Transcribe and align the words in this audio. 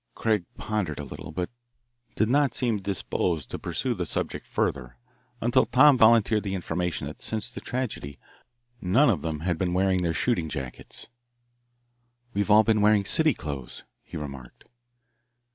Craig 0.15 0.45
pondered 0.57 0.97
a 0.99 1.03
little, 1.03 1.31
but 1.31 1.51
did 2.15 2.27
not 2.27 2.55
seem 2.55 2.77
disposed 2.77 3.51
to 3.51 3.59
pursue 3.59 3.93
the 3.93 4.07
subject 4.07 4.47
further, 4.47 4.97
until 5.41 5.67
Tom 5.67 5.95
volunteered 5.95 6.41
the 6.41 6.55
information 6.55 7.05
that 7.05 7.21
since 7.21 7.51
the 7.51 7.61
tragedy 7.61 8.17
none 8.81 9.11
of 9.11 9.21
them 9.21 9.41
had 9.41 9.59
been 9.59 9.75
wearing 9.75 10.01
their 10.01 10.11
shooting 10.11 10.49
jackets. 10.49 11.05
"We've 12.33 12.49
all 12.49 12.63
been 12.63 12.81
wearing 12.81 13.05
city 13.05 13.35
clothes," 13.35 13.83
he 14.01 14.17
remarked. 14.17 14.63